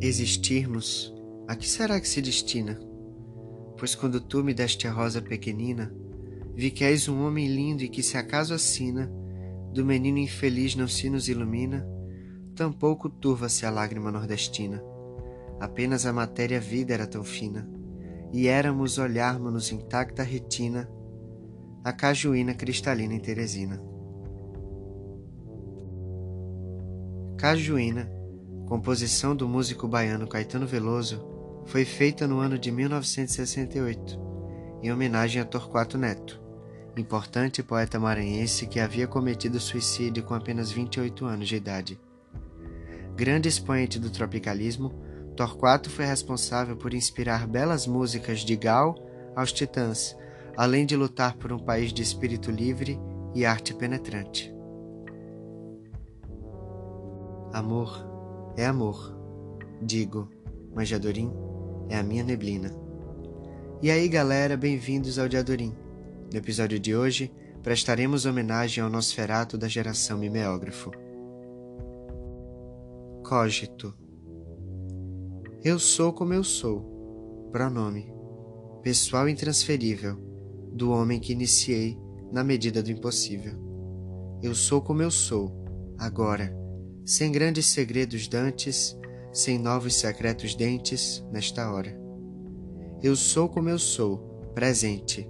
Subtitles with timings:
[0.00, 1.12] Existirmos,
[1.48, 2.78] a que será que se destina?
[3.76, 5.92] Pois quando tu me deste a rosa pequenina,
[6.54, 9.10] vi que és um homem lindo e que se acaso assina,
[9.72, 11.84] do menino infeliz não se nos ilumina,
[12.54, 14.80] tampouco turva-se a lágrima nordestina.
[15.58, 17.68] Apenas a matéria vida era tão fina,
[18.32, 20.88] e éramos olharmos-nos intacta retina,
[21.82, 23.82] a cajuína cristalina em Teresina.
[27.36, 28.17] Cajuína,
[28.68, 31.24] composição do músico baiano Caetano Veloso,
[31.64, 34.20] foi feita no ano de 1968,
[34.82, 36.38] em homenagem a Torquato Neto,
[36.94, 41.98] importante poeta maranhense que havia cometido suicídio com apenas 28 anos de idade.
[43.16, 44.92] Grande expoente do tropicalismo,
[45.34, 48.94] Torquato foi responsável por inspirar belas músicas de Gal
[49.34, 50.14] aos Titãs,
[50.54, 53.00] além de lutar por um país de espírito livre
[53.34, 54.54] e arte penetrante.
[57.50, 58.17] Amor
[58.58, 59.16] é amor,
[59.80, 60.28] digo,
[60.74, 61.32] mas Jadorim
[61.88, 62.72] é a minha neblina.
[63.80, 65.72] E aí, galera, bem-vindos ao Diadorim.
[66.32, 70.90] No episódio de hoje, prestaremos homenagem ao Nosferato da geração mimeógrafo.
[73.24, 73.94] Cogito.
[75.62, 77.48] Eu sou como eu sou.
[77.52, 78.12] Pronome.
[78.82, 80.16] Pessoal intransferível.
[80.72, 81.96] Do homem que iniciei
[82.32, 83.54] na medida do impossível.
[84.42, 85.52] Eu sou como eu sou,
[85.96, 86.57] agora
[87.08, 88.94] sem grandes segredos dantes,
[89.32, 91.98] sem novos secretos dentes, nesta hora.
[93.02, 94.18] Eu sou como eu sou,
[94.54, 95.26] presente,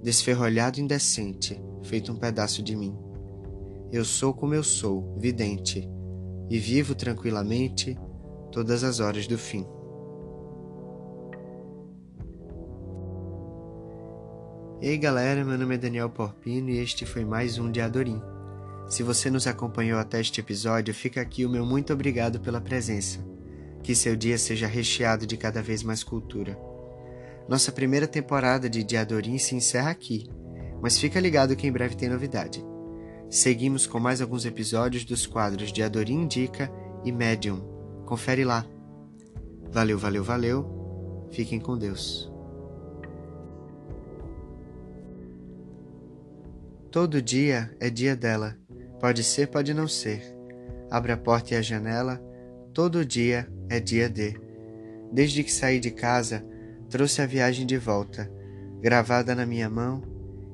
[0.00, 2.96] desferrolhado indecente, feito um pedaço de mim.
[3.90, 5.90] Eu sou como eu sou, vidente,
[6.48, 7.98] e vivo tranquilamente
[8.52, 9.66] todas as horas do fim.
[14.80, 18.22] Ei galera, meu nome é Daniel Porpino e este foi mais um de Adorim.
[18.88, 23.18] Se você nos acompanhou até este episódio, fica aqui o meu muito obrigado pela presença.
[23.82, 26.56] Que seu dia seja recheado de cada vez mais cultura.
[27.48, 30.28] Nossa primeira temporada de Diadorim se encerra aqui,
[30.80, 32.64] mas fica ligado que em breve tem novidade.
[33.28, 36.70] Seguimos com mais alguns episódios dos quadros Diadorim Indica
[37.04, 37.60] e Medium.
[38.04, 38.64] Confere lá.
[39.70, 41.26] Valeu, valeu, valeu.
[41.32, 42.32] Fiquem com Deus.
[46.90, 48.56] Todo dia é dia dela
[49.00, 50.22] Pode ser, pode não ser.
[50.90, 52.20] Abre a porta e a janela,
[52.72, 54.38] todo dia é dia de.
[55.12, 56.44] Desde que saí de casa,
[56.88, 58.30] trouxe a viagem de volta,
[58.80, 60.02] gravada na minha mão,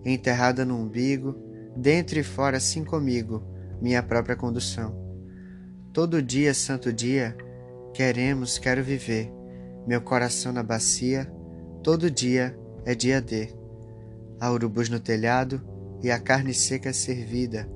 [0.05, 1.37] enterrada no umbigo,
[1.77, 3.43] dentro e fora assim comigo,
[3.81, 4.97] minha própria condução.
[5.93, 7.37] Todo dia, santo dia,
[7.93, 9.31] queremos, quero viver,
[9.87, 11.31] meu coração na bacia,
[11.83, 13.49] todo dia é dia de.
[14.41, 15.61] Há urubus no telhado
[16.03, 17.69] e a carne seca servida,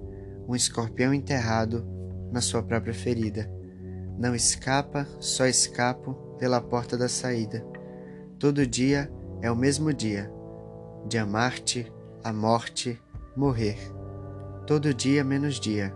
[0.49, 1.87] um escorpião enterrado
[2.33, 3.51] na sua própria ferida.
[4.19, 7.65] Não escapa, só escapo pela porta da saída.
[8.39, 9.11] Todo dia
[9.43, 10.31] é o mesmo dia,
[11.09, 11.93] de amar-te,
[12.23, 13.01] a morte,
[13.37, 13.79] morrer.
[14.67, 15.95] Todo dia menos dia,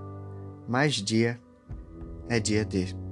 [0.68, 1.40] mais dia
[2.28, 3.09] é dia de.